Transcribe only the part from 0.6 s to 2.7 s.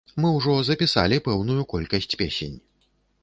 запісалі пэўную колькасць песень.